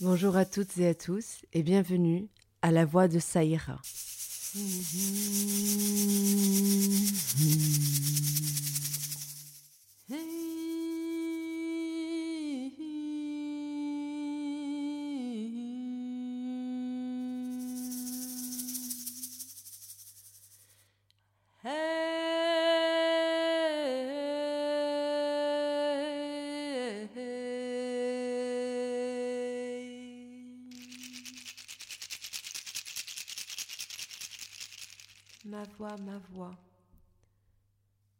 [0.00, 2.28] Bonjour à toutes et à tous et bienvenue
[2.62, 3.80] à la voix de Saïra.
[35.80, 36.54] Ma voix.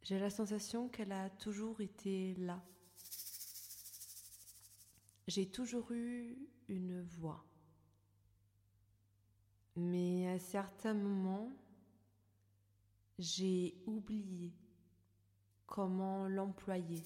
[0.02, 2.58] J'ai la sensation qu'elle a toujours été là.
[5.28, 6.38] J'ai toujours eu
[6.68, 7.44] une voix.
[9.76, 11.52] Mais à certains moments,
[13.18, 14.54] j'ai oublié
[15.66, 17.02] comment l'employer.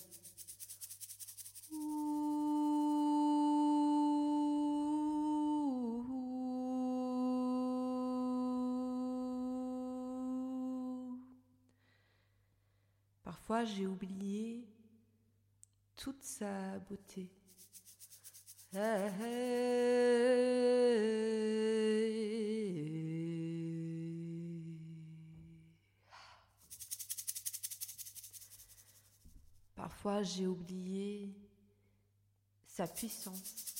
[13.46, 14.66] Parfois, j'ai oublié
[15.96, 17.28] toute sa beauté.
[29.76, 31.28] Parfois, j'ai oublié
[32.66, 33.74] sa puissance.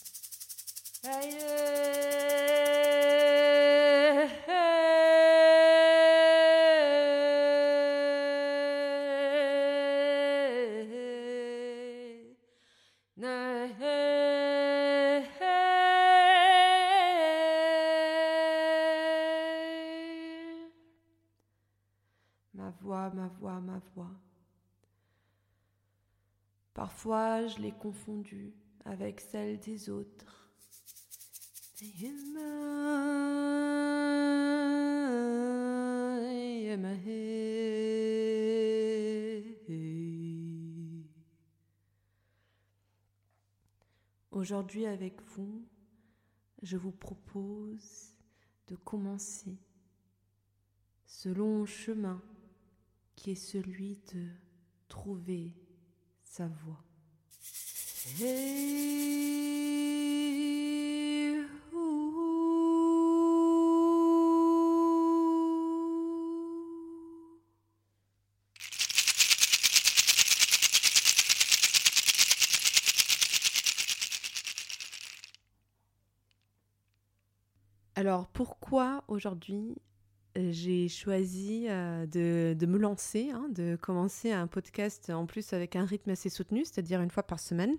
[27.55, 28.53] Je l'ai confondue
[28.85, 30.51] avec celle des autres.
[44.31, 45.65] Aujourd'hui avec vous,
[46.63, 48.15] je vous propose
[48.67, 49.57] de commencer
[51.07, 52.21] ce long chemin
[53.15, 54.29] qui est celui de
[54.89, 55.55] trouver
[56.25, 56.84] sa voix.
[58.07, 58.19] Alors
[78.35, 79.77] pourquoi aujourd'hui
[80.37, 85.85] j'ai choisi euh, de, me lancer, hein, de commencer un podcast en plus avec un
[85.85, 87.77] rythme assez soutenu, c'est-à-dire une fois par semaine,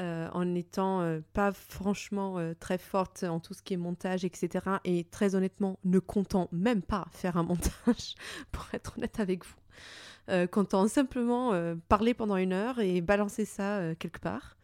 [0.00, 4.64] euh, en n'étant euh, pas franchement très forte en tout ce qui est montage, etc.
[4.84, 8.14] Et très honnêtement, ne comptant même pas faire un montage,
[8.50, 10.46] pour être honnête avec vous.
[10.50, 11.52] comptant simplement
[11.88, 14.56] parler pendant une heure et balancer ça quelque part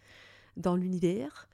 [0.57, 1.49] dans l'univers.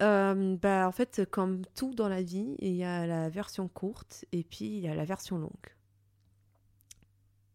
[0.00, 4.24] Euh, bah, en fait, comme tout dans la vie, il y a la version courte
[4.32, 5.74] et puis il y a la version longue.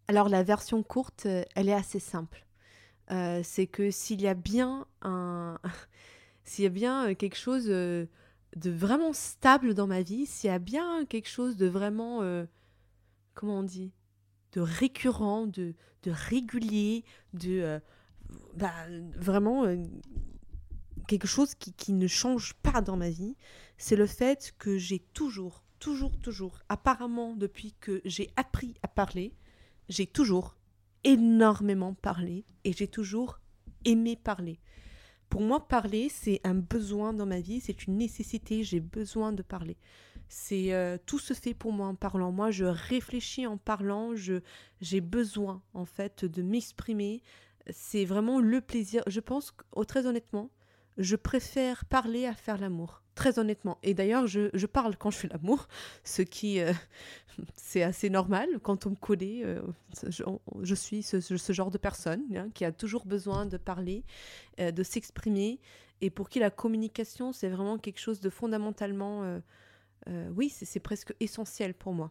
[0.07, 2.45] Alors la version courte, euh, elle est assez simple.
[3.11, 5.59] Euh, c'est que s'il y a bien un,
[6.43, 8.07] s'il y a bien quelque chose de
[8.55, 12.21] vraiment stable dans ma vie, s'il y a bien quelque chose de vraiment,
[13.33, 13.91] comment on dit,
[14.53, 17.79] de récurrent, de, de régulier, de
[18.55, 18.73] bah,
[19.15, 19.65] vraiment
[21.09, 23.35] quelque chose qui, ne change pas dans ma vie,
[23.79, 29.33] c'est le fait que j'ai toujours, toujours, toujours, apparemment depuis que j'ai appris à parler,
[29.89, 30.55] j'ai toujours
[31.03, 33.39] énormément parlé et j'ai toujours
[33.85, 34.59] aimé parler.
[35.29, 39.41] Pour moi, parler, c'est un besoin dans ma vie, c'est une nécessité, j'ai besoin de
[39.41, 39.77] parler.
[40.27, 42.31] C'est euh, tout se fait pour moi en parlant.
[42.31, 44.41] Moi, je réfléchis en parlant, je
[44.79, 47.23] j'ai besoin en fait de m'exprimer.
[47.71, 49.01] C'est vraiment le plaisir.
[49.07, 50.51] Je pense, oh, très honnêtement,
[50.97, 53.77] je préfère parler à faire l'amour, très honnêtement.
[53.83, 55.67] Et d'ailleurs, je, parle quand je fais l'amour,
[56.03, 56.73] ce qui, euh,
[57.55, 58.47] c'est assez normal.
[58.61, 59.61] Quand on me connaît, euh,
[60.61, 64.03] je, suis ce, genre de personne hein, qui a toujours besoin de parler,
[64.59, 65.59] euh, de s'exprimer,
[66.01, 69.41] et pour qui la communication, c'est vraiment quelque chose de fondamentalement,
[70.33, 72.09] oui, c'est presque essentiel pour moi.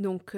[0.00, 0.36] Donc,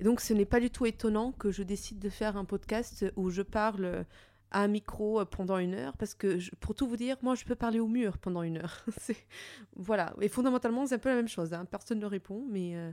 [0.00, 3.28] donc ce n'est pas du tout étonnant que je décide de faire un podcast où
[3.28, 4.06] je parle
[4.54, 7.54] un micro euh, pendant une heure parce que pour tout vous dire, moi je peux
[7.54, 8.84] parler au mur pendant une heure.
[9.76, 11.52] voilà, et fondamentalement c'est un peu la même chose.
[11.52, 11.64] Hein.
[11.64, 12.92] Personne ne répond, mais euh,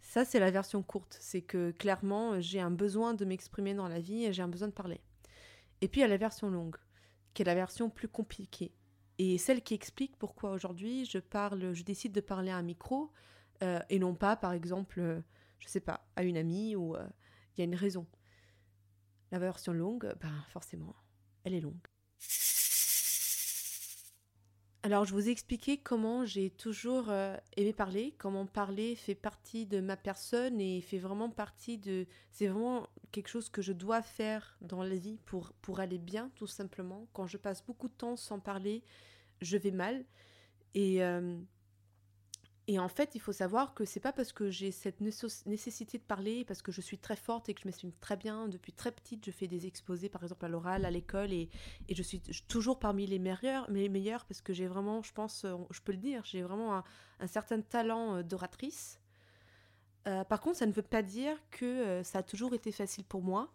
[0.00, 1.16] Ça, c'est la version courte.
[1.20, 4.68] C'est que clairement, j'ai un besoin de m'exprimer dans la vie et j'ai un besoin
[4.68, 5.00] de parler.
[5.80, 6.76] Et puis, il y a la version longue,
[7.32, 8.72] qui est la version plus compliquée.
[9.18, 13.12] Et celle qui explique pourquoi aujourd'hui je parle, je décide de parler à un micro
[13.62, 15.22] euh, et non pas, par exemple,
[15.58, 18.06] je sais pas, à une amie ou il y a une raison.
[19.32, 20.94] La version longue, ben forcément,
[21.44, 21.86] elle est longue.
[24.84, 29.64] Alors, je vous ai expliqué comment j'ai toujours euh, aimé parler, comment parler fait partie
[29.64, 32.06] de ma personne et fait vraiment partie de...
[32.30, 36.30] C'est vraiment quelque chose que je dois faire dans la vie pour, pour aller bien,
[36.34, 37.08] tout simplement.
[37.14, 38.84] Quand je passe beaucoup de temps sans parler,
[39.40, 40.04] je vais mal.
[40.74, 41.38] Et, euh,
[42.66, 46.02] et en fait, il faut savoir que c'est pas parce que j'ai cette nécessité de
[46.02, 48.90] parler, parce que je suis très forte et que je m'estime très bien depuis très
[48.90, 51.50] petite, je fais des exposés par exemple à l'oral, à l'école et,
[51.88, 55.44] et, je suis toujours parmi les meilleurs, les meilleurs parce que j'ai vraiment, je pense,
[55.44, 56.82] euh, je peux le dire, j'ai vraiment
[57.20, 58.98] un, certain talent euh, d'oratrice.
[60.06, 63.22] Euh, par contre, ça ne veut pas dire que ça a toujours été facile pour
[63.22, 63.52] moi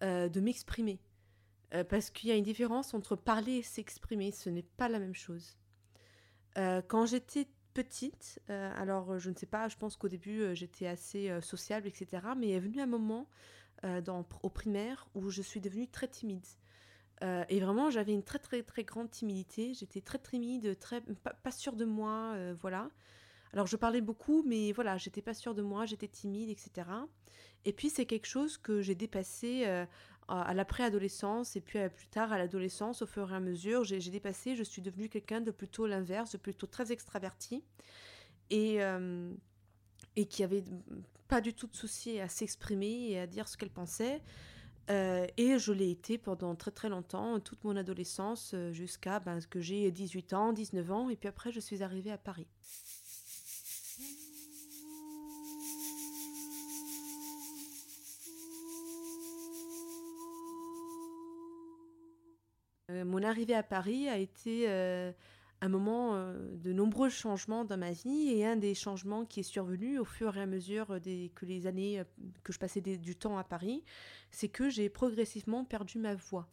[0.00, 0.98] de m'exprimer.
[1.88, 5.14] parce qu'il y a une différence entre parler et s'exprimer, ce n'est pas la même
[5.14, 5.56] chose.
[6.56, 10.86] quand j'étais petite, euh, alors je ne sais pas, je pense qu'au début euh, j'étais
[10.86, 12.22] assez euh, sociable, etc.
[12.36, 13.26] Mais il est venu un moment
[14.04, 16.46] dans, au primaire où je suis devenue très timide.
[17.20, 19.74] et vraiment, j'avais une très très très grande timidité.
[19.74, 22.90] J'étais très timide, très pas, sûre de moi, voilà.
[23.52, 26.86] Alors je parlais beaucoup, mais voilà, j'étais pas sûre de moi, j'étais timide, etc.
[27.64, 29.66] Et puis c'est quelque chose que j'ai dépassé
[30.28, 33.98] à la préadolescence et puis plus tard à l'adolescence, au fur et à mesure, j'ai
[33.98, 37.62] dépassé, je suis devenue quelqu'un de plutôt l'inverse, de plutôt très extraverti
[38.50, 39.32] et, euh,
[40.16, 40.64] et qui avait
[41.28, 44.22] pas du tout de souci à s'exprimer et à dire ce qu'elle pensait.
[44.90, 49.38] Euh, et je l'ai été pendant très très longtemps, toute mon adolescence, euh, jusqu'à ben,
[49.48, 52.48] que j'ai 18 ans, 19 ans, et puis après je suis arrivée à Paris.
[63.04, 65.12] Mon arrivée à Paris a été euh,
[65.60, 69.44] un moment euh, de nombreux changements dans ma vie et un des changements qui est
[69.44, 72.02] survenu au fur et à mesure des, que les années
[72.42, 73.84] que je passais du temps à Paris,
[74.30, 76.48] c'est que j'ai progressivement perdu ma voix.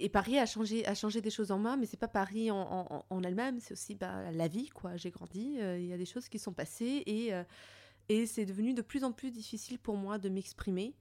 [0.00, 3.22] Et Paris a changé, a changé des choses en moi, mais c'est pas Paris en,
[3.24, 4.96] elle-même, c'est aussi bah, la vie, quoi.
[4.96, 7.44] J'ai grandi, euh, il y a des choses qui sont passées et, euh,
[8.08, 10.94] et c'est devenu de plus en plus difficile pour moi de m'exprimer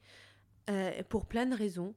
[0.70, 1.96] euh, pour plein de raisons.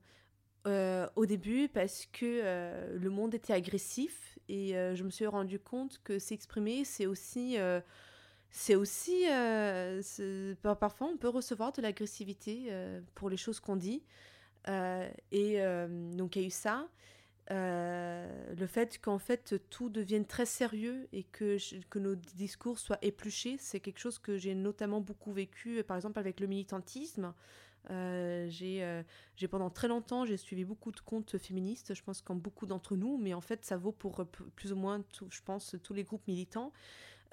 [1.17, 6.19] au début, parce que le monde était agressif et je me suis rendu compte que
[6.19, 7.57] s'exprimer, c'est aussi
[8.51, 9.25] c'est aussi
[10.63, 12.71] parfois on peut recevoir de l'agressivité
[13.15, 14.31] pour les choses qu'on dit euh,
[14.69, 16.89] et euh, donc il y a eu ça.
[17.51, 21.59] Euh, le fait qu'en fait tout devienne très sérieux et que,
[21.91, 26.19] que nos discours soient épluchés, c'est quelque chose que j'ai notamment beaucoup vécu, par exemple
[26.19, 27.35] avec le militantisme.
[27.91, 29.05] j'ai
[29.51, 33.19] pendant très longtemps j'ai suivi beaucoup de comptes féministes, je pense comme beaucoup d'entre nous,
[33.19, 34.25] mais en fait ça vaut pour
[34.55, 36.73] plus ou moins, tout, je pense, tous les groupes militants.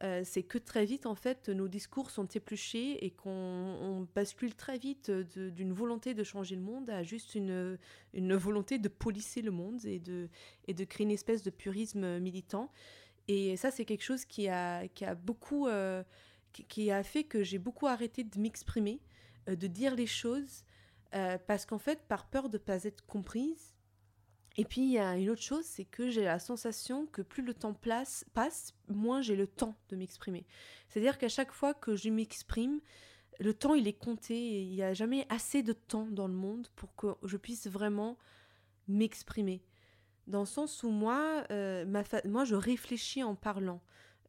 [0.02, 4.78] Euh, c'est que très vite, en fait, nos discours sont épluchés et qu'on bascule très
[4.78, 7.78] vite d'une volonté de changer le monde à juste une,
[8.14, 10.30] une volonté de polisser le monde et de,
[10.68, 12.72] et de créer une espèce de purisme militant.
[13.28, 15.68] Et ça, c'est quelque chose qui a, qui a beaucoup...
[15.68, 16.04] Euh,
[16.52, 19.02] qui, a fait que j'ai beaucoup arrêté de m'exprimer,
[19.48, 20.64] euh, de dire les choses,
[21.46, 23.76] parce qu'en fait, par peur de ne pas être comprise,
[24.60, 27.44] et puis il y a une autre chose, c'est que j'ai la sensation que plus
[27.44, 28.26] le temps passe,
[28.90, 30.46] moins j'ai le temps de m'exprimer.
[30.90, 32.82] C'est-à-dire qu'à chaque fois que je m'exprime,
[33.40, 36.34] le temps il est compté et il n'y a jamais assez de temps dans le
[36.34, 38.18] monde pour que je puisse vraiment
[38.90, 39.64] m'exprimer.
[40.28, 41.86] Dans le sens où moi, euh,
[42.26, 43.82] moi je réfléchis en parlant.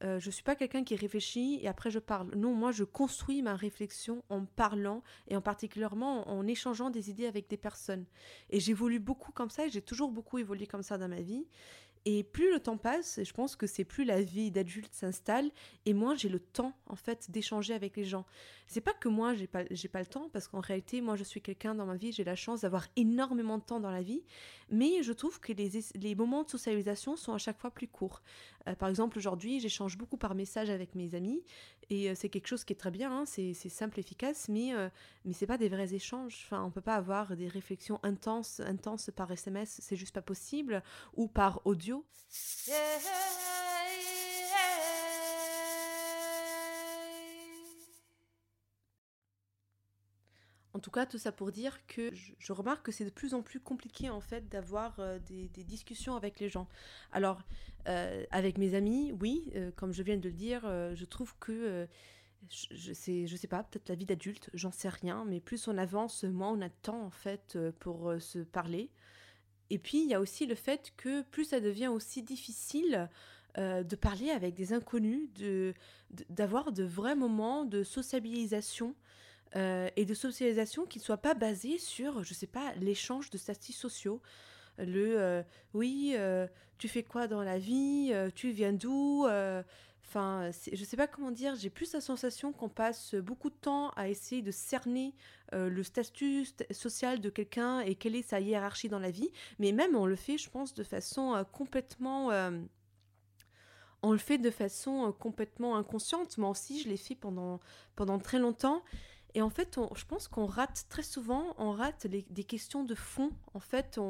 [0.02, 2.35] Euh, je ne suis pas quelqu'un qui réfléchit et après je parle.
[2.35, 7.26] Non, moi je construis ma réflexion en parlant et en particulièrement en, échangeant des idées
[7.26, 8.07] avec des personnes.
[8.49, 11.47] Et j'évolue beaucoup comme ça et j'ai toujours beaucoup évolué comme ça dans ma vie.
[12.07, 15.50] Et plus le temps passe, je pense que c'est plus la vie d'adulte s'installe
[15.85, 18.25] et moins j'ai le temps en fait d'échanger avec les gens.
[18.66, 21.25] C'est pas que moi j'ai pas j'ai pas le temps parce qu'en réalité moi je
[21.25, 24.23] suis quelqu'un dans ma vie, j'ai la chance d'avoir énormément de temps dans la vie,
[24.71, 28.23] mais je trouve que les, les moments de socialisation sont à chaque fois plus courts.
[28.66, 31.42] Euh, par exemple aujourd'hui j'échange beaucoup par message avec mes amis
[31.90, 34.88] et euh, c'est quelque chose qui est très bien, hein, c'est simple, efficace, mais euh,
[35.26, 36.45] mais c'est pas des vrais échanges.
[36.47, 40.83] Enfin on peut pas avoir des réflexions intenses intenses par SMS, c'est juste pas possible
[41.14, 41.89] ou par audio
[50.73, 53.42] en tout cas, tout ça pour dire que je, remarque que c'est de plus en
[53.42, 56.68] plus compliqué en fait d'avoir euh, des, discussions avec les gens.
[57.12, 57.42] Alors,
[57.88, 60.62] euh, avec mes amis, oui, euh, comme je viens de le dire,
[60.94, 61.87] je trouve que
[62.49, 65.76] je, sais, je sais pas, peut-être la vie d'adulte, j'en sais rien, mais plus on
[65.76, 68.90] avance, moins on a de temps en fait pour se parler.
[69.70, 73.08] Et puis il y a aussi le fait que plus ça devient aussi difficile
[73.56, 75.74] de parler avec des inconnus, de
[76.28, 78.94] d'avoir de, vrais moments de sociabilisation
[79.56, 83.38] euh, et de socialisation qui ne soit pas basée sur, je sais pas, l'échange de
[83.38, 84.20] statuts sociaux.
[84.78, 85.42] Le euh,
[85.74, 86.46] oui, euh,
[86.78, 89.26] tu fais quoi dans la vie Tu viens d'où
[90.06, 93.90] Enfin, je sais pas comment dire, j'ai plus la sensation qu'on passe beaucoup de temps
[93.90, 95.14] à essayer de cerner
[95.52, 99.97] le statut social de quelqu'un et quelle est sa hiérarchie dans la vie, mais même
[99.97, 102.30] on le fait, je pense, de façon complètement
[104.02, 106.38] on le fait de façon complètement inconsciente.
[106.38, 107.61] Moi aussi, je l'ai fait pendant,
[107.97, 108.83] pendant très longtemps.
[109.35, 113.30] Et en fait, je pense qu'on rate très souvent, on rate des questions de fond.
[113.54, 114.00] En fait,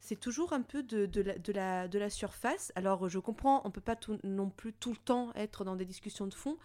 [0.00, 1.20] c'est toujours un peu de,
[1.52, 2.72] la, de, la, surface.
[2.74, 5.84] Alors, je comprends, on ne peut pas non plus tout le temps être dans des
[5.84, 6.56] discussions de fond,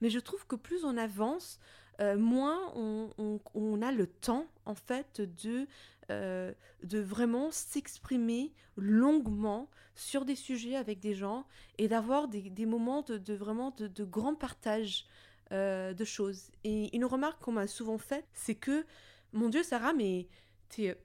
[0.00, 1.58] mais je trouve que plus on avance,
[2.00, 5.66] euh, moins on, a le temps, en fait, de,
[6.10, 6.52] euh,
[6.82, 13.34] de vraiment s'exprimer longuement sur des sujets avec des gens et d'avoir des, moments de,
[13.34, 15.06] vraiment de, grand partage.
[15.52, 16.52] Euh, de choses.
[16.62, 18.86] Et une remarque qu'on m'a souvent faite, c'est que,
[19.32, 20.28] mon Dieu, Sarah, mais
[20.68, 20.96] t'es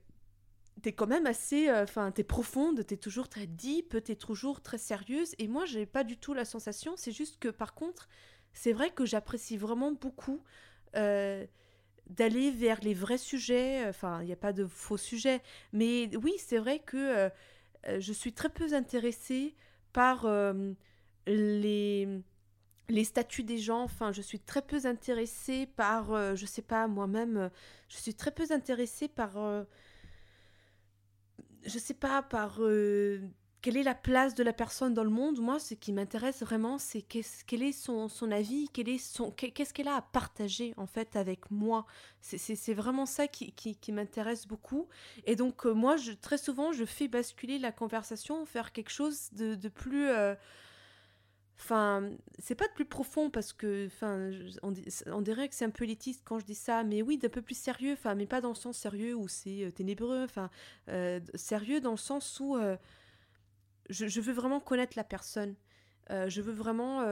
[0.84, 5.34] es quand même assez, enfin, t'es profonde, t'es toujours très deep, t'es toujours très sérieuse.
[5.38, 6.94] Et moi, j'ai pas du tout la sensation.
[6.96, 8.08] C'est juste que, par contre,
[8.52, 10.40] c'est vrai que j'apprécie vraiment beaucoup
[10.94, 13.86] d'aller vers les vrais sujets.
[13.88, 17.30] Enfin, il n'y a pas de faux sujets, mais oui, c'est vrai que
[17.98, 19.54] je suis très peu intéressée
[19.92, 20.26] par
[21.26, 22.22] les
[22.88, 26.86] les statuts des gens, enfin, je suis très peu intéressée par, euh, je sais pas,
[26.86, 27.48] moi-même, euh,
[27.88, 29.64] je suis très peu intéressée par, euh,
[31.64, 32.60] je sais pas, par
[33.66, 35.40] quelle est la place de la personne dans le monde?
[35.40, 39.32] Moi, ce qui m'intéresse vraiment, c'est qu'est-ce, quel est son, son avis, quel est son,
[39.32, 41.84] qu'est-ce qu'elle a à partager, en fait, avec moi.
[42.20, 44.86] C'est, vraiment ça qui, qui, m'intéresse beaucoup.
[45.24, 49.56] Et donc, moi, je, très souvent, je fais basculer la conversation, faire quelque chose de,
[49.56, 50.12] de plus
[51.58, 54.30] Enfin, c'est pas de plus profond parce que, enfin,
[54.62, 57.42] on, dirait que c'est un peu élitiste quand je dis ça, mais oui, d'un peu
[57.42, 60.50] plus sérieux, enfin, mais pas dans le sens sérieux où c'est euh, ténébreux, enfin,
[60.90, 62.56] euh, sérieux dans le sens où
[63.90, 65.54] euh, je, veux vraiment connaître la personne.
[66.10, 67.04] je veux vraiment,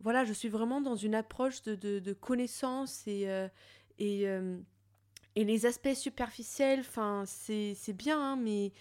[0.00, 3.28] voilà, je suis vraiment dans une approche de, connaissance et,
[3.98, 4.26] et,
[5.36, 8.72] les aspects superficiels, enfin, c'est bien, hein, mais,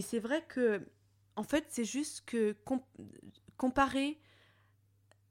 [0.00, 0.86] c'est vrai que,
[1.36, 2.56] en fait, c'est juste que
[3.56, 4.18] comparer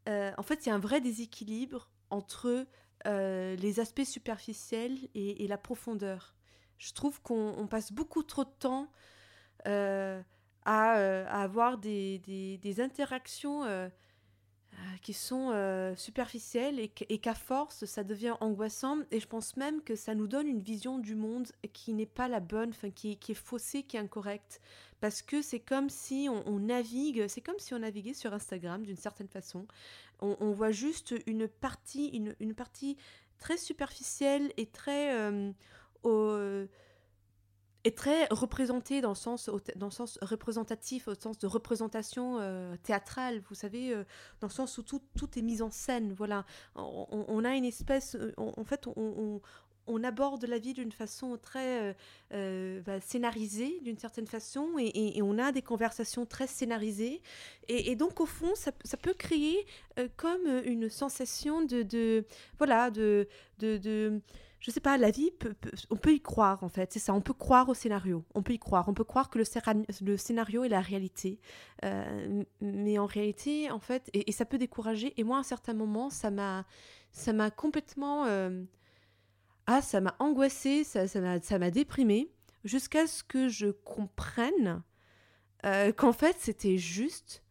[0.10, 2.66] euh, en fait, il y a un vrai déséquilibre entre
[3.08, 6.36] euh, les aspects superficiels et, la profondeur.
[6.78, 8.92] Je trouve qu'on passe beaucoup trop de temps
[10.68, 12.20] euh, à, avoir des,
[12.62, 13.64] des interactions
[14.74, 19.00] euh, qui sont euh, superficielles et, qu'à force, ça devient angoissant.
[19.12, 22.28] Et je pense même que ça nous donne une vision du monde qui n'est pas
[22.28, 24.62] la bonne, enfin, qui, est faussée, qui est incorrecte.
[25.02, 28.98] Parce que c'est comme si on, navigue, c'est comme si on naviguait sur Instagram d'une
[28.98, 29.68] certaine façon.
[30.22, 32.98] On, voit juste une partie, une, une, partie
[33.38, 35.14] très superficielle et très...
[36.06, 36.66] Euh,
[37.84, 42.76] est très représenté dans le sens, dans le sens représentatif, au sens de représentation euh,
[42.84, 44.04] théâtrale, vous savez, euh,
[44.40, 46.14] dans le sens où tout, tout, est mis en scène.
[46.14, 49.42] Voilà, on, a une espèce, euh, en fait, on,
[49.88, 51.96] on, aborde la vie d'une façon très
[52.32, 57.22] bah, scénarisée, d'une certaine façon, et, on a des conversations très scénarisées.
[57.68, 59.66] Et, donc, au fond, ça, peut créer
[60.16, 62.26] comme une sensation de, de
[62.58, 63.28] voilà, de,
[63.60, 64.22] de, de
[64.64, 65.30] je sais pas, la vie,
[65.90, 68.54] on peut y croire en fait, c'est ça, on peut croire au scénario, on peut
[68.54, 71.42] y croire, on peut croire que le, scénario est la réalité,
[71.84, 75.74] euh, mais en réalité, en fait, et, ça peut décourager, et moi à un certain
[75.74, 76.66] moment, ça m'a,
[77.12, 78.64] ça m'a complètement, euh,
[79.68, 81.20] ah, ça m'a angoissé, ça, ça
[81.60, 82.32] m'a déprimé,
[82.64, 84.82] jusqu'à ce que je comprenne
[85.66, 87.44] euh, qu'en fait, c'était juste,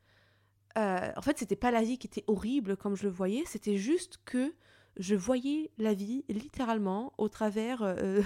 [0.76, 4.18] en fait, c'était pas la vie qui était horrible comme je le voyais, c'était juste
[4.24, 4.54] que
[4.96, 8.22] je voyais la vie littéralement au travers, euh,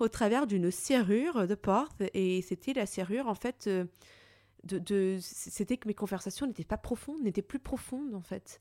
[0.12, 3.86] travers d'une serrure de porte et c'était la serrure en fait euh,
[5.20, 8.60] c'était que mes conversations n'étaient pas profondes, n'étaient plus profondes en fait.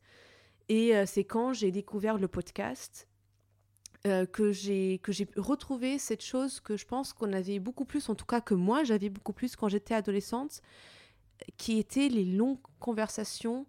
[0.70, 3.08] Et euh, c'est quand j'ai découvert le podcast
[4.32, 8.16] que j'ai que j'ai retrouvé cette chose que je pense qu'on avait beaucoup plus, en
[8.16, 10.64] tout cas que moi j'avais beaucoup plus quand j'étais adolescente,
[11.58, 13.68] qui étaient les longues conversations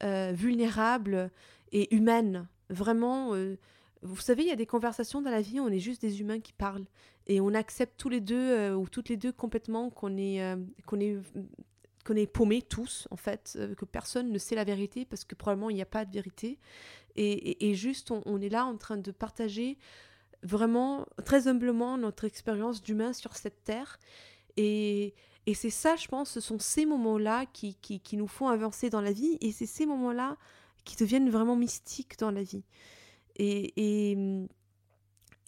[0.00, 1.30] vulnérables
[1.70, 3.56] et humaines vraiment euh,
[4.02, 6.40] vous savez, il y a des conversations dans la vie, on est juste des humains
[6.40, 6.84] qui parlent.
[7.26, 10.56] Et on accepte tous les deux, euh, ou toutes les deux complètement, qu'on est, euh,
[10.86, 11.16] qu'on est,
[12.04, 15.70] qu'on est paumés tous, en fait, que personne ne sait la vérité, parce que probablement
[15.70, 16.58] il n'y a pas de vérité.
[17.16, 19.78] Et, et, juste, on, on, est là en train de partager
[20.42, 23.98] vraiment, très humblement, notre expérience d'humain sur cette terre.
[24.58, 25.14] Et,
[25.46, 28.90] et c'est ça, je pense, ce sont ces moments-là qui, qui, qui, nous font avancer
[28.90, 30.36] dans la vie, et c'est ces moments-là
[30.84, 32.64] qui deviennent vraiment mystiques dans la vie.
[33.36, 34.16] Et, et,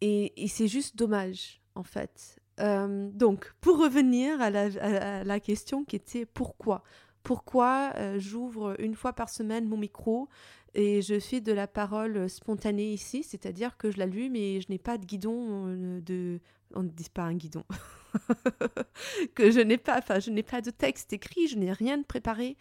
[0.00, 2.40] et, c'est juste dommage, en fait.
[2.59, 6.83] Euh, donc, pour revenir à la, à la, question qui était pourquoi?
[7.23, 10.28] Pourquoi euh, j'ouvre une fois par semaine mon micro
[10.75, 14.78] et je fais de la parole spontanée ici, c'est-à-dire que je l'allume et je n'ai
[14.78, 16.38] pas de guidon euh, de...
[16.75, 17.64] On ne dit pas un guidon.
[19.35, 22.05] que je n'ai pas, enfin, je n'ai pas de texte écrit, je n'ai rien de
[22.05, 22.59] préparé.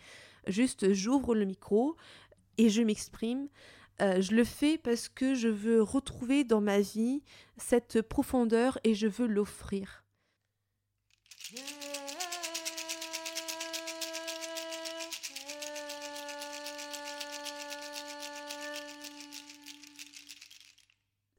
[0.48, 1.98] Juste, j'ouvre le micro
[2.58, 3.48] et je m'exprime.
[4.02, 7.24] Euh, je le fais parce que je veux retrouver dans ma vie
[7.58, 10.04] cette profondeur et je veux l'offrir.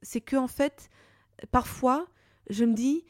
[0.01, 0.89] C'est que en fait,
[1.51, 2.07] parfois,
[2.49, 3.03] je me dis,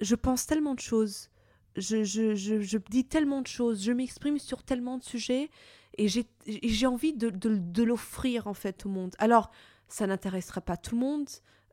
[0.00, 1.30] je pense tellement de choses,
[1.76, 5.50] je, je, je, je dis tellement de choses, je m'exprime sur tellement de sujets
[5.98, 9.14] et j'ai envie de, de, l'offrir en fait au monde.
[9.18, 9.50] Alors,
[9.88, 11.28] ça n'intéressera pas tout le monde,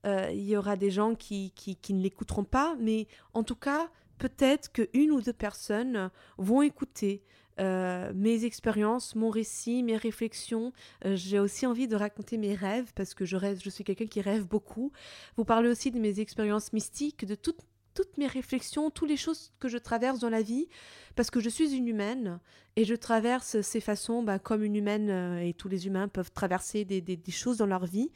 [0.05, 3.55] euh, il y aura des gens qui, qui, qui ne l'écouteront pas, mais en tout
[3.55, 7.23] cas, peut-être qu'une ou deux personnes vont écouter
[7.59, 10.71] euh, mes expériences, mon récit, mes réflexions.
[11.05, 14.07] Euh, j'ai aussi envie de raconter mes rêves parce que je rêve, je suis quelqu'un
[14.07, 14.93] qui rêve beaucoup.
[15.35, 17.59] Vous parlez aussi de mes expériences mystiques, de toutes
[17.99, 20.69] toutes mes réflexions, toutes les choses que je traverse dans la vie,
[21.17, 22.39] parce que je suis une humaine
[22.77, 26.31] et je traverse ces façons bah, comme une humaine euh, et tous les humains peuvent
[26.31, 28.09] traverser des, des, choses dans leur vie.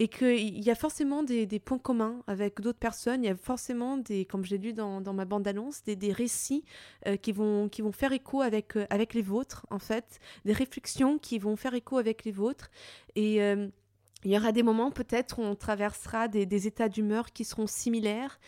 [0.00, 3.36] Et qu'il y a forcément des, des, points communs avec d'autres personnes, il y a
[3.36, 6.64] forcément des, comme j'ai lu dans, dans, ma bande-annonce, des, des, récits
[7.06, 10.54] euh, qui, vont, qui vont faire écho avec, euh, avec les vôtres, en fait, des
[10.54, 12.68] réflexions qui vont faire écho avec les vôtres.
[13.14, 13.40] Et
[14.24, 17.66] il y aura des moments peut-être où on traversera des, des états d'humeur qui seront
[17.66, 18.38] similaires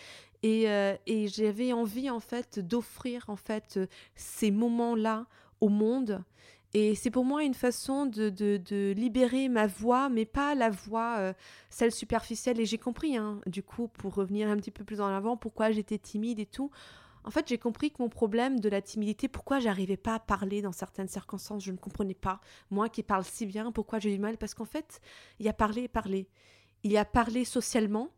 [0.42, 3.78] et, euh, et j'avais envie en fait d'offrir en fait
[4.14, 5.26] ces moments-là
[5.60, 6.24] au monde.
[6.74, 10.70] Et c'est pour moi une façon de, de, de, libérer ma voix, mais pas la
[10.70, 11.32] voix, euh,
[11.68, 12.58] celle superficielle.
[12.60, 15.70] Et j'ai compris, hein, du coup, pour revenir un petit peu plus en avant, pourquoi
[15.70, 16.70] j'étais timide et tout.
[17.24, 20.62] En fait, j'ai compris que mon problème de la timidité, pourquoi j'arrivais pas à parler
[20.62, 22.40] dans certaines circonstances, je ne comprenais pas.
[22.70, 24.38] Moi qui parle si bien, pourquoi j'ai du mal?
[24.38, 25.00] Parce qu'en fait,
[25.38, 26.26] il y a parler et parler.
[26.84, 28.08] Il y a parler socialement,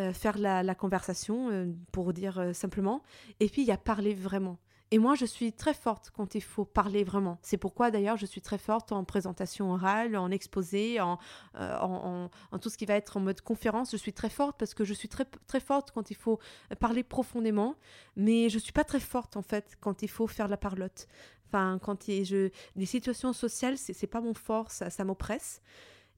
[0.00, 3.02] euh, faire la, conversation, euh, pour dire euh, simplement,
[3.38, 4.58] et puis il y a parler vraiment.
[4.90, 7.38] Et moi, je suis très forte quand il faut parler vraiment.
[7.42, 11.18] C'est pourquoi d'ailleurs je suis très forte en présentation orale, en exposé, en,
[11.54, 12.28] en,
[12.60, 13.92] tout ce qui va être en mode conférence.
[13.92, 16.38] Je suis très forte parce que je suis très, très forte quand il faut
[16.80, 17.76] parler profondément,
[18.16, 21.08] mais je suis pas très forte en fait quand il faut faire la parlotte.
[21.48, 25.60] Enfin, quand il, je, les situations sociales, c'est pas mon fort, ça, ça m'oppresse.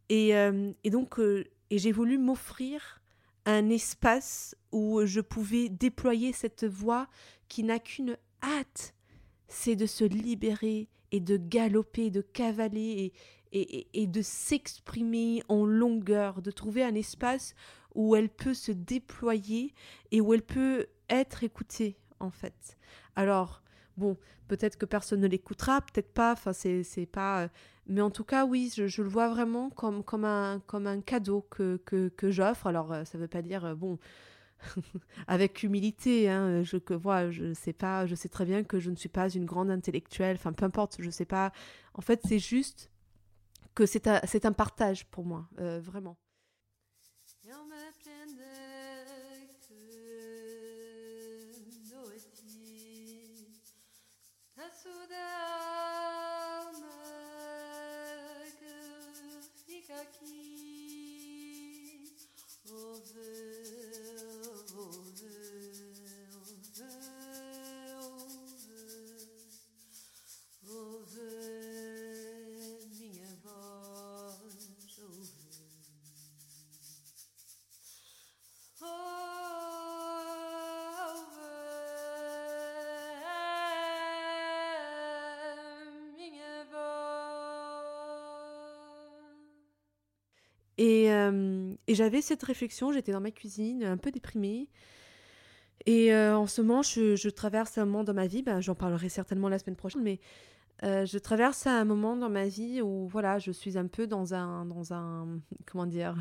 [0.09, 1.19] Et, et, donc,
[1.71, 3.01] j'ai voulu m'offrir
[3.47, 7.09] un espace où je pouvais déployer cette voix
[7.49, 8.95] qui n'a qu'une hâte,
[9.49, 13.13] c'est de se libérer et de galoper, de cavaler
[13.53, 17.55] et, et, de s'exprimer en longueur, de trouver un espace
[17.95, 19.73] où elle peut se déployer
[20.11, 22.77] et où elle peut être écoutée en fait.
[23.15, 23.63] Alors,
[23.97, 27.49] bon, peut-être que personne ne l'écoutera, peut-être pas, enfin c'est pas euh,
[27.89, 30.61] mais en tout cas, oui, je, le vois vraiment comme, un,
[31.05, 32.67] cadeau que, j'offre.
[32.67, 33.99] Alors, euh, ça ne veut pas dire, euh, bon,
[35.29, 38.91] avec humilité, hein, je, que, voilà, je, sais pas, je sais très bien que je
[38.91, 41.53] ne suis pas une grande intellectuelle, enfin, peu importe, je ne sais pas.
[41.95, 42.91] En fait, c'est juste
[43.75, 46.17] que c'est un, un partage pour moi, euh, vraiment.
[60.01, 61.77] aqui.
[62.69, 67.76] Oh, Deus, oh, Deus, Deus.
[91.87, 94.69] Et j'avais cette réflexion, j'étais dans ma cuisine, un peu déprimée.
[95.85, 99.09] Et euh, en ce moment, je, traverse un moment dans ma vie, ben, j'en parlerai
[99.09, 100.21] certainement la semaine prochaine, mais
[100.83, 104.67] je traverse un moment dans ma vie où voilà, je suis un peu dans un,
[104.67, 106.15] dans un, comment dire,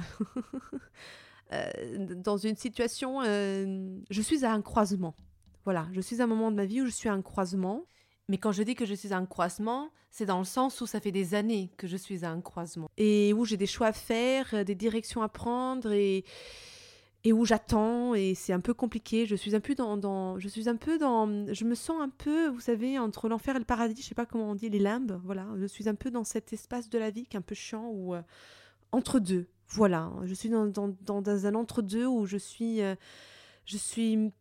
[1.51, 5.15] dans une situation, je suis à un croisement.
[5.65, 7.85] Voilà, je suis à un moment de ma vie où je suis à un croisement.
[8.27, 10.87] Mais quand je dis que je suis à un croisement, c'est dans le sens où
[10.87, 12.89] ça fait des années que je suis à un croisement.
[12.97, 16.25] Et où j'ai des choix à faire, des directions à prendre et,
[17.23, 19.25] et où j'attends et c'est un peu compliqué.
[19.25, 22.09] Je suis un peu dans, dans, je suis un peu dans, je me sens un
[22.09, 24.01] peu, vous savez, entre l'enfer et le paradis.
[24.01, 25.19] Je sais pas comment on dit les limbes.
[25.23, 27.55] Voilà, je suis un peu dans cet espace de la vie qui est un peu
[27.55, 28.21] chiant ou euh,
[28.91, 29.47] entre deux.
[29.67, 32.95] Voilà, je suis dans un entre deux où je suis, euh,
[33.65, 34.31] je suis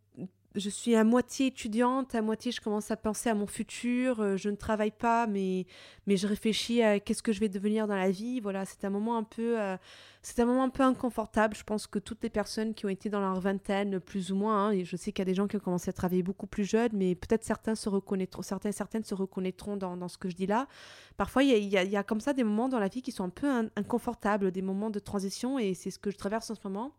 [0.55, 4.21] je suis à moitié étudiante, à moitié je commence à penser à mon futur.
[4.21, 5.67] Euh, je ne travaille pas, mais,
[6.07, 8.39] mais je réfléchis à qu'est-ce que je vais devenir dans la vie.
[8.41, 9.77] Voilà, c'est un moment un peu, euh,
[10.23, 11.57] c'est un moment un peu inconfortable.
[11.57, 14.69] Je pense que toutes les personnes qui ont été dans leur vingtaine, plus ou moins,
[14.69, 16.47] hein, et je sais qu'il y a des gens qui ont commencé à travailler beaucoup
[16.47, 20.37] plus jeunes, mais peut-être certains se reconnaîtront, certains certaines se reconnaîtront dans, ce que je
[20.37, 20.69] dis là.
[21.17, 23.25] Parfois, il y a, y a, comme ça des moments dans la vie qui sont
[23.25, 26.61] un peu inconfortables, des moments de transition, et c'est ce que je traverse en ce
[26.63, 26.93] moment.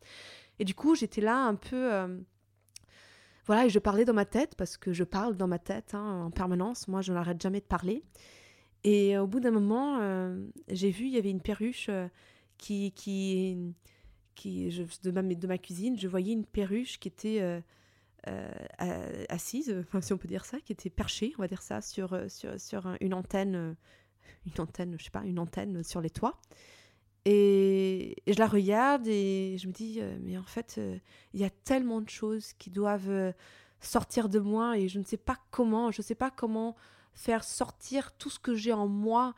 [0.59, 1.93] Et du coup, j'étais là un peu.
[1.93, 2.19] Euh,
[3.45, 6.23] voilà, et je parlais dans ma tête, parce que je parle dans ma tête hein,
[6.25, 6.87] en permanence.
[6.87, 8.03] Moi, je n'arrête jamais de parler.
[8.83, 12.07] Et au bout d'un moment, euh, j'ai vu, il y avait une perruche euh,
[12.57, 13.73] qui, qui,
[14.35, 14.69] qui
[15.03, 17.61] de, ma, cuisine, je voyais une perruche qui était
[18.27, 18.51] euh,
[19.27, 22.59] assise, si on peut dire ça, qui était perchée, on va dire ça, sur, sur,
[22.59, 23.75] sur une antenne,
[24.45, 26.39] une antenne, je sais pas, une antenne sur les toits.
[27.25, 30.97] Et, je la regarde et je me dis, euh, mais en fait, euh,
[31.33, 33.31] il y a tellement de choses qui doivent euh,
[33.81, 36.75] sortir de moi et je ne sais pas comment, je ne sais pas comment
[37.13, 39.33] faire sortir tout ce que j'ai en moi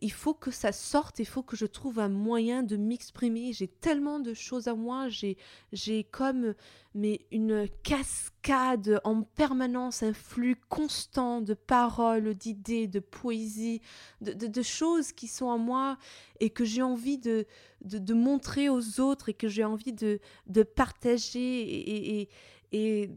[0.00, 3.52] il faut que ça sorte, il faut que je trouve un moyen de m'exprimer.
[3.52, 6.54] J'ai tellement de choses à moi, j'ai, comme
[6.94, 13.80] mais une cascade en permanence, un flux constant de paroles, d'idées, de poésie,
[14.22, 15.98] de, de, choses qui sont en moi
[16.40, 17.46] et que j'ai envie de,
[17.84, 22.28] de, de, montrer aux autres et que j'ai envie de, de partager
[22.72, 23.10] et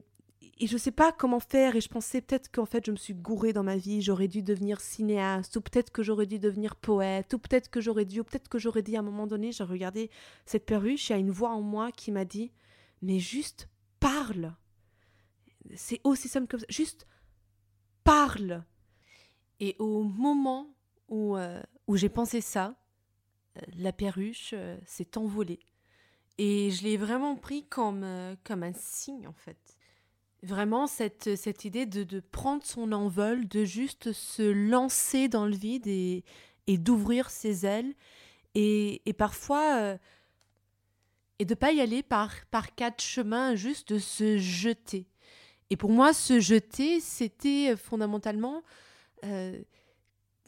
[0.59, 3.13] et je sais pas comment faire et je pensais peut-être qu'en fait je me suis
[3.13, 7.33] gourée dans ma vie, j'aurais dû devenir cinéaste ou peut-être que j'aurais dû devenir poète
[7.33, 9.63] ou peut-être que j'aurais dû ou peut-être que j'aurais dit à un moment donné, j'ai
[9.63, 10.09] regardé
[10.45, 12.51] cette perruche, il y a une voix en moi qui m'a dit
[13.01, 13.69] mais juste
[13.99, 14.53] parle.
[15.75, 17.07] C'est aussi simple que ça, juste
[18.03, 18.63] parle.
[19.59, 20.73] Et au moment
[21.07, 22.75] où, euh, où j'ai pensé ça,
[23.57, 25.59] euh, la perruche euh, s'est envolée.
[26.37, 28.05] Et je l'ai vraiment pris comme,
[28.45, 29.78] comme un signe en fait
[30.41, 35.55] Vraiment, cette, cette idée de, de, prendre son envol, de juste se lancer dans le
[35.55, 36.23] vide et,
[36.67, 37.93] et d'ouvrir ses ailes.
[38.55, 39.97] Et, et parfois, euh,
[41.39, 45.07] et de pas y aller par, par quatre chemins, juste de se jeter.
[45.69, 48.63] Et pour moi, se jeter, c'était fondamentalement
[49.25, 49.59] euh,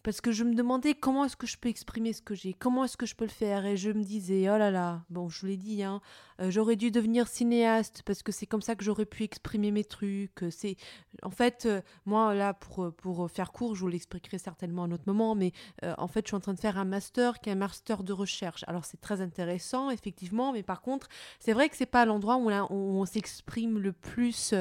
[0.03, 2.83] parce que je me demandais comment est-ce que je peux exprimer ce que j'ai, comment
[2.85, 5.41] est-ce que je peux le faire, et je me disais, oh là là, bon, je
[5.41, 6.01] vous l'ai dit, hein,
[6.39, 9.83] euh, j'aurais dû devenir cinéaste parce que c'est comme ça que j'aurais pu exprimer mes
[9.83, 10.43] trucs.
[10.49, 10.75] C'est,
[11.21, 14.91] en fait, euh, moi là pour pour faire court, je vous l'expliquerai certainement à un
[14.91, 15.51] autre moment, mais
[15.83, 18.03] euh, en fait, je suis en train de faire un master qui est un master
[18.03, 18.63] de recherche.
[18.67, 21.07] Alors c'est très intéressant, effectivement, mais par contre,
[21.39, 24.53] c'est vrai que c'est pas l'endroit où on, on s'exprime le plus.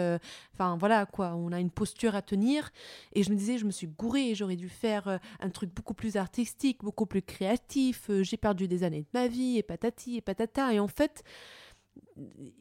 [0.52, 2.70] Enfin voilà quoi, on a une posture à tenir,
[3.14, 6.16] et je me disais, je me suis gourée, j'aurais dû faire un truc beaucoup plus
[6.16, 10.20] artistique, beaucoup plus créatif, euh, j'ai perdu des années de ma vie, et patati, et
[10.20, 10.72] patata.
[10.74, 11.22] Et en fait,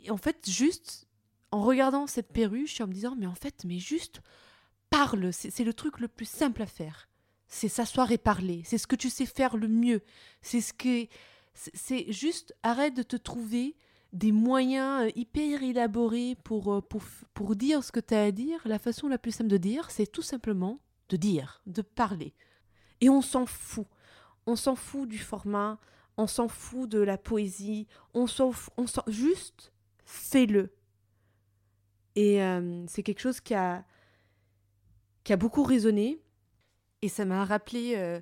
[0.10, 1.08] en fait, juste
[1.52, 4.22] en regardant cette perruche et en me disant, mais en fait, mais juste
[4.90, 7.10] parle, c'est le truc le plus simple à faire.
[7.48, 10.02] C'est s'asseoir et parler, c'est ce que tu sais faire le mieux.
[10.42, 11.08] C'est ce que.
[11.56, 13.76] C'est juste arrête de te trouver
[14.14, 17.02] des moyens euh, hyper élaborés pour, euh, pour,
[17.34, 18.60] pour dire ce que tu as à dire.
[18.66, 20.80] La façon la plus simple de dire, c'est tout simplement
[21.10, 22.34] de dire, de parler.
[23.02, 23.88] Et on s'en fout.
[24.46, 25.80] On s'en fout du format,
[26.18, 29.72] on s'en fout de la poésie, on s'en on s'en juste
[30.10, 30.74] fais-le.
[32.16, 33.86] Et euh, c'est quelque chose qui a,
[35.24, 36.20] qui a beaucoup résonné.
[37.02, 38.20] Et ça m'a rappelé euh,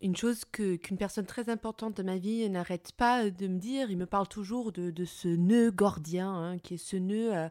[0.00, 3.90] une chose que, qu'une personne très importante de ma vie n'arrête pas de me dire.
[3.90, 7.48] Il me parle toujours de, de ce nœud gordien, hein, qui est ce nœud euh,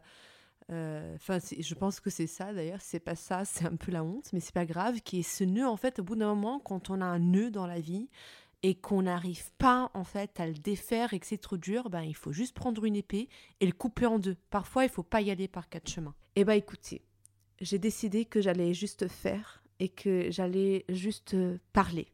[0.70, 2.80] euh, enfin, je pense que c'est ça d'ailleurs.
[2.80, 5.00] C'est pas ça, c'est un peu la honte, mais c'est pas grave.
[5.00, 7.50] Qui est ce nœud en fait, au bout d'un moment, quand on a un nœud
[7.50, 8.08] dans la vie
[8.62, 12.02] et qu'on n'arrive pas en fait à le défaire et que c'est trop dur, ben
[12.02, 13.28] il faut juste prendre une épée
[13.60, 14.36] et le couper en deux.
[14.50, 16.14] Parfois, il faut pas y aller par quatre chemins.
[16.36, 17.02] Eh ben écoutez,
[17.60, 21.36] j'ai décidé que j'allais juste faire et que j'allais juste
[21.72, 22.12] parler.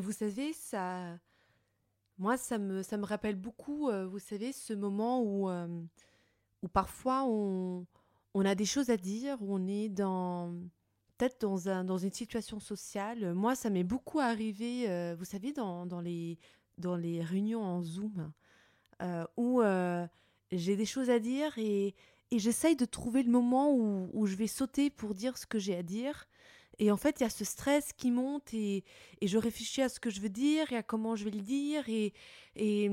[0.00, 1.18] Et vous savez, ça,
[2.16, 5.68] moi, ça me, ça me rappelle beaucoup, euh, vous savez, ce moment où, euh,
[6.62, 7.84] où parfois on,
[8.32, 10.54] on a des choses à dire, où on est dans
[11.18, 13.34] peut-être dans, un, dans une situation sociale.
[13.34, 16.38] Moi, ça m'est beaucoup arrivé, euh, vous savez, dans, dans, les,
[16.78, 18.32] dans les réunions en Zoom,
[19.36, 19.60] où
[20.50, 21.94] j'ai des choses à dire et,
[22.30, 25.58] et j'essaye de trouver le moment où, où, je vais sauter pour dire ce que
[25.58, 26.26] j'ai à dire.
[26.80, 28.84] Et en fait, il y a ce stress qui monte et,
[29.20, 31.42] et, je réfléchis à ce que je veux dire et à comment je vais le
[31.42, 32.14] dire et,
[32.56, 32.90] et,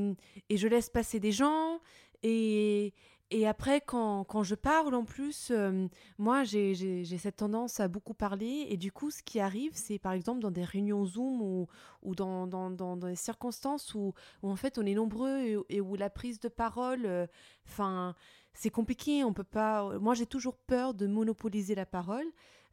[0.49, 1.79] et je laisse passer des gens.
[2.21, 2.93] Et,
[3.29, 8.13] et après, quand, quand, je parle, en plus, euh, moi, j'ai cette tendance à beaucoup
[8.13, 8.67] parler.
[8.69, 11.67] Et du coup, ce qui arrive, c'est par exemple dans des réunions Zoom ou,
[12.03, 15.95] ou dans, dans, dans, des circonstances où, où, en fait, on est nombreux et, où
[15.95, 17.27] la prise de parole, euh,
[17.67, 18.15] enfin,
[18.53, 19.25] c'est compliqué.
[19.25, 19.97] On peut pas.
[19.99, 22.27] Moi, j'ai toujours peur de monopoliser la parole.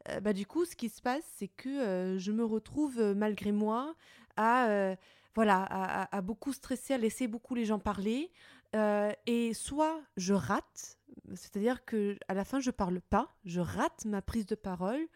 [0.09, 3.95] Euh, bah, du coup, ce qui se passe, c'est que je me retrouve, malgré moi,
[4.37, 4.95] à
[5.35, 8.31] voilà, à, à, beaucoup stresser, à laisser beaucoup les gens parler,
[8.75, 10.97] euh, et soit je rate,
[11.33, 15.07] c'est-à-dire que à la fin je parle pas, je rate ma prise de parole,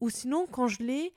[0.00, 1.14] ou sinon quand je l'ai,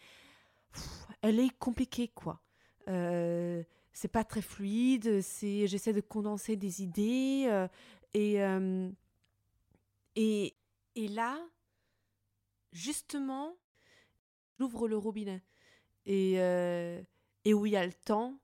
[1.21, 2.41] elle est compliquée quoi.
[2.87, 3.63] Euh,
[3.93, 7.67] c'est pas très fluide, c'est j'essaie de condenser des idées euh,
[8.13, 8.89] et, euh,
[10.15, 10.55] et
[10.95, 11.37] et là
[12.71, 13.57] justement
[14.60, 15.43] j'ouvre le robinet.
[16.05, 16.39] Et
[17.45, 18.39] et où il y a le temps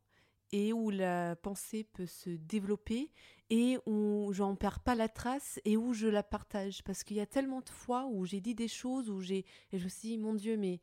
[0.51, 3.11] et où la pensée peut se développer
[3.49, 6.83] et où j'en perds pas la trace et où je la partage.
[6.83, 9.79] Parce qu'il y a tellement de fois où j'ai dit des choses où j'ai et
[9.79, 10.81] je me suis dit mon dieu mais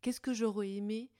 [0.00, 1.10] qu'est-ce que j'aurais aimé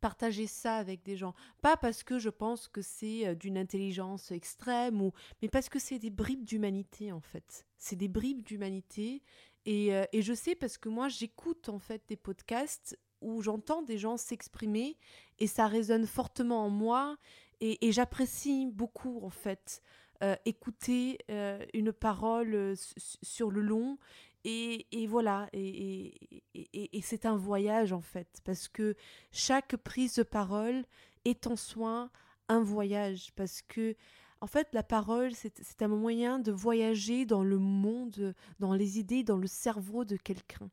[0.00, 1.34] partager ça avec des gens?
[1.60, 5.78] Pas parce que je pense que c'est euh, d'une intelligence extrême ou mais parce que
[5.78, 7.66] c'est des bribes d'humanité en fait.
[7.76, 9.22] C'est des bribes d'humanité
[9.66, 13.82] et, euh, et je sais parce que moi j'écoute en fait des podcasts où j'entends
[13.82, 14.96] des gens s'exprimer
[15.38, 17.16] et ça résonne fortement en moi
[17.62, 19.82] et, j'apprécie beaucoup en fait
[20.22, 22.74] euh, écouter euh, une parole
[23.22, 23.98] sur le long
[24.44, 28.96] et, et voilà et, et c'est un voyage en fait parce que
[29.30, 30.84] chaque prise de parole
[31.26, 32.10] est en soi
[32.48, 33.94] un voyage parce que
[34.40, 39.22] en fait, la parole, c'est un moyen de voyager dans le monde, dans les idées,
[39.22, 40.70] dans le cerveau de quelqu'un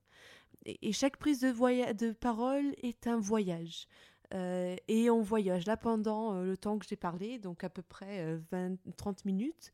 [0.68, 3.88] et, chaque prise de, parole est un voyage.
[4.34, 7.82] Euh, et on voyage là pendant euh, le temps que j'ai parlé, donc à peu
[7.82, 9.72] près 20, euh, 30 minutes.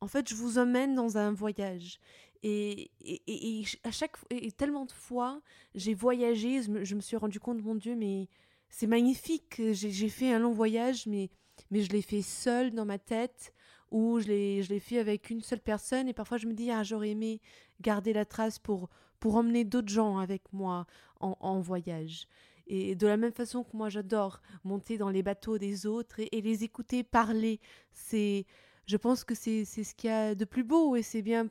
[0.00, 2.00] En fait, je vous emmène dans un voyage.
[2.42, 5.40] Et, et, à chaque et tellement de fois,
[5.76, 8.28] j'ai voyagé, je me, suis rendu compte, mon Dieu, mais
[8.68, 9.62] c'est magnifique.
[9.72, 11.30] J'ai fait un long voyage, mais,
[11.72, 13.54] mais je l'ai fait seul dans ma tête,
[13.90, 16.06] ou je l'ai fait avec une seule personne.
[16.06, 17.40] Et parfois, je me dis, ah, j'aurais aimé
[17.80, 20.86] garder la trace pour, pour emmener d'autres gens avec moi
[21.20, 22.28] en, voyage.
[22.66, 26.40] Et de la même façon que moi j'adore monter dans les bateaux des autres et,
[26.40, 27.58] les écouter parler,
[27.92, 28.44] c'est,
[28.86, 31.48] je pense que c'est ce qu'il y a de plus beau et c'est bien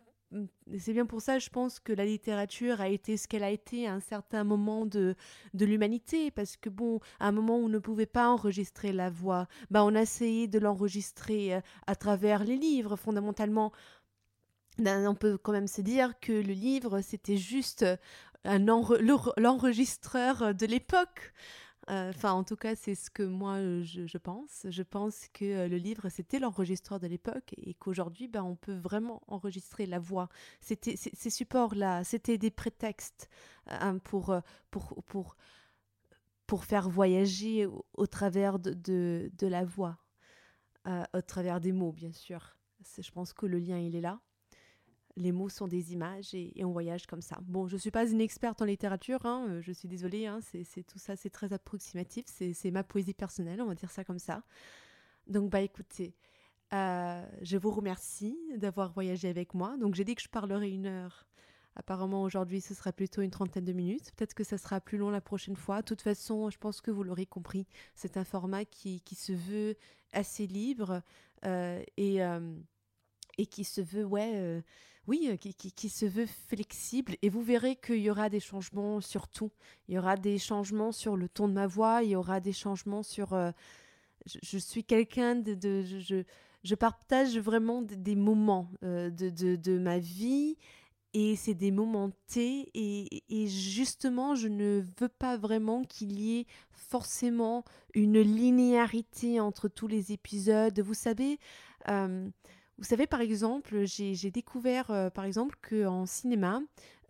[0.77, 3.87] c'est bien pour ça, je pense que la littérature a été ce qu'elle a été
[3.87, 5.15] à un certain moment de,
[5.53, 9.09] de l'humanité, parce que bon, à un moment où on ne pouvait pas enregistrer la
[9.09, 13.71] voix, bah on a essayé de l'enregistrer euh, à travers les livres, fondamentalement.
[14.79, 17.85] On peut quand même se dire que le livre, c'était juste
[18.43, 18.59] un
[19.37, 21.33] l'enregistreur de l'époque.
[21.91, 24.65] Euh, enfin, en tout cas, c'est ce que moi, je, pense.
[24.69, 28.77] Je pense que euh, le livre, c'était l'enregistreur de l'époque et qu'aujourd'hui, ben, on peut
[28.77, 30.29] vraiment enregistrer la voix.
[30.61, 33.29] C'était ces supports-là, c'était des prétextes
[33.67, 34.33] hein, pour,
[34.69, 35.35] pour, pour,
[36.47, 39.97] pour faire voyager au, travers de, de, la voix,
[40.87, 42.57] euh, au travers des mots, bien sûr.
[42.97, 44.19] Je pense que le lien, il est là
[45.21, 47.37] les mots sont des images et, on voyage comme ça.
[47.43, 50.39] Bon, je ne suis pas une experte en littérature, hein, euh, je suis désolée, hein,
[50.41, 54.19] c'est tout ça, c'est très approximatif, c'est ma poésie personnelle, on va dire ça comme
[54.19, 54.43] ça.
[55.27, 56.15] Donc, bah écoutez,
[56.73, 59.77] euh, je vous remercie d'avoir voyagé avec moi.
[59.77, 61.25] Donc, j'ai dit que je parlerai une heure.
[61.75, 64.11] Apparemment, aujourd'hui, ce sera plutôt une trentaine de minutes.
[64.15, 65.81] Peut-être que ça sera plus long la prochaine fois.
[65.81, 69.75] De toute façon, je pense que vous l'aurez compris, c'est un format qui, se veut
[70.11, 71.01] assez libre
[71.45, 72.19] euh, et
[73.37, 74.63] et qui se veut, ouais,
[75.07, 77.15] oui, euh, qui, qui, se veut flexible.
[77.21, 79.51] Et vous verrez qu'il y aura des changements sur tout.
[79.87, 82.53] Il y aura des changements sur le ton de ma voix, il y aura des
[82.53, 83.33] changements sur.
[83.33, 83.51] Euh,
[84.25, 85.83] je, suis quelqu'un de.
[85.83, 86.23] je,
[86.63, 90.57] je, partage vraiment des, moments de, de, de, ma vie.
[91.13, 92.69] Et c'est des moments T.
[92.73, 99.67] Et, et, justement, je ne veux pas vraiment qu'il y ait forcément une linéarité entre
[99.67, 100.79] tous les épisodes.
[100.79, 101.39] Vous savez.
[102.81, 106.61] Vous savez, par exemple, j'ai découvert, euh, par exemple, qu'en cinéma,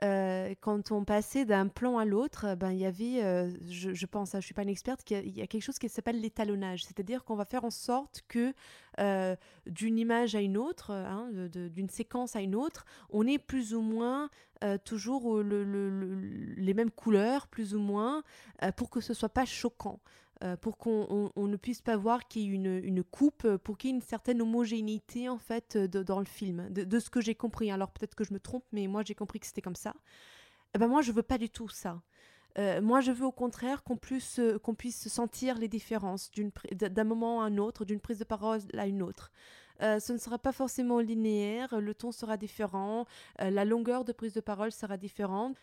[0.04, 4.36] euh, quand on passait d'un plan à l'autre, ben, il y avait, euh, je, pense,
[4.36, 6.84] hein, je suis pas une experte, il y, a quelque chose qui s'appelle l'étalonnage.
[6.84, 8.54] C'est-à-dire qu'on va faire en sorte que
[9.00, 13.74] euh, d'une image à une autre, hein, d'une séquence à une autre, on ait plus
[13.74, 14.30] ou moins
[14.84, 18.24] toujours les mêmes couleurs, plus ou moins,
[18.76, 20.00] pour que ce soit pas choquant.
[20.44, 23.94] Euh, pour qu'on ne puisse pas voir qu'il y ait une, coupe, pour qu'il y
[23.94, 27.70] ait une certaine homogénéité en fait dans le film, de, ce que j'ai compris.
[27.70, 29.94] Alors peut-être que je me trompe, mais moi j'ai compris que c'était comme ça.
[30.74, 32.02] Eh ben moi je veux pas du tout ça.
[32.58, 36.30] Euh, moi, je veux au contraire qu'on puisse, euh, qu'on puisse sentir les différences
[36.74, 39.32] d'un moment à un autre, d'une prise de parole à une autre.
[39.80, 43.06] ce ne sera pas forcément linéaire, le ton sera différent,
[43.40, 45.56] la longueur de prise de parole sera différente.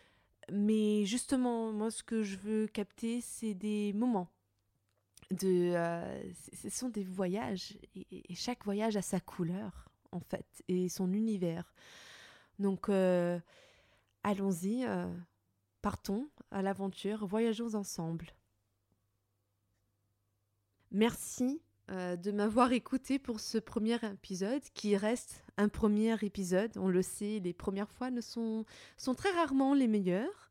[0.50, 4.28] Mais justement, moi, ce que je veux capter, c'est des moments
[5.42, 6.22] euh,
[6.62, 11.72] ce sont des voyages et, chaque voyage a sa couleur en fait et son univers.
[12.58, 13.38] Donc euh,
[14.22, 15.06] allons-y, euh,
[15.82, 18.26] partons à l'aventure, voyageons ensemble.
[20.90, 26.76] Merci de m'avoir écouté pour ce premier épisode qui reste un premier épisode.
[26.76, 28.66] On le sait, les premières fois ne sont,
[28.98, 30.47] sont très rarement les meilleures.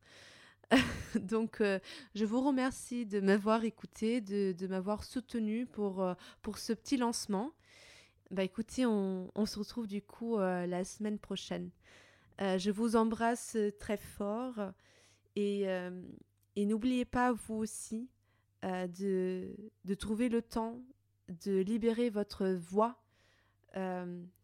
[1.15, 1.79] Donc, euh,
[2.15, 7.51] je vous remercie de m'avoir écouté, de, m'avoir soutenu pour, euh, pour ce petit lancement.
[8.29, 11.69] Bah écoutez, on, se retrouve du coup euh, la semaine prochaine.
[12.39, 14.73] je vous embrasse très fort
[15.37, 15.65] et,
[16.57, 18.09] et n'oubliez pas, vous aussi,
[18.63, 20.81] de, de trouver le temps
[21.29, 23.01] de libérer votre voix.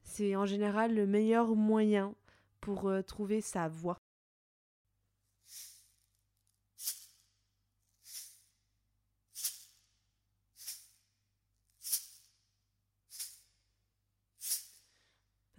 [0.03, 2.15] C'est en général le meilleur moyen
[2.61, 4.02] pour trouver sa voix.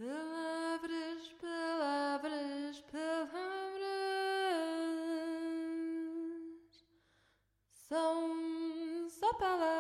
[0.05, 3.33] Palavras, palavras, palavras
[7.89, 9.74] são só palavras.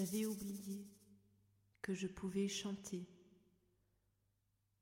[0.00, 0.88] J'avais oublié
[1.82, 3.06] que je pouvais chanter.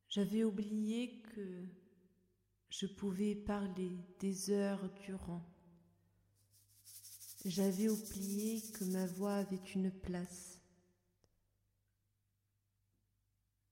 [0.08, 1.64] J'avais oublié que
[2.70, 5.44] je pouvais parler des heures durant.
[7.44, 10.60] J'avais oublié que ma voix avait une place.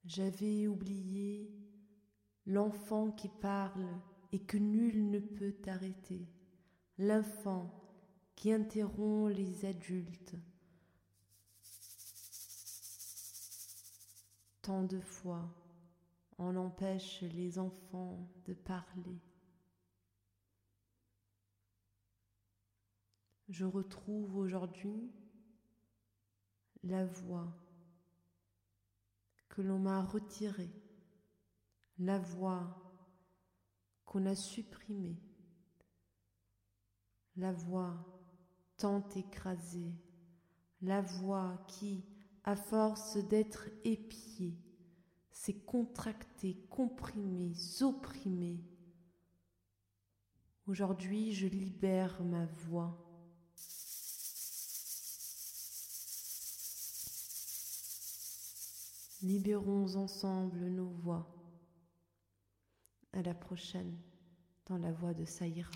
[0.04, 1.48] J'avais oublié
[2.44, 3.86] l'enfant qui parle
[4.32, 6.26] et que nul ne peut arrêter,
[6.98, 7.70] l'enfant
[8.34, 10.34] qui interrompt les adultes
[14.66, 15.48] Tant de fois,
[16.38, 19.20] on empêche les enfants de parler.
[23.48, 25.08] Je retrouve aujourd'hui
[26.82, 27.46] la voix
[29.50, 30.74] que l'on m'a retirée,
[32.00, 32.76] la voix
[34.04, 35.22] qu'on a supprimée,
[37.36, 37.94] la voix
[38.78, 39.94] tant écrasée,
[40.82, 42.04] la voix qui,
[42.46, 44.56] à force d'être épié,
[45.32, 48.60] s'est contracté, comprimé, opprimé.
[50.68, 53.02] Aujourd'hui, je libère ma voix.
[59.22, 61.26] Libérons ensemble nos voix.
[63.12, 63.98] À la prochaine
[64.66, 65.70] dans la voix de Saïra.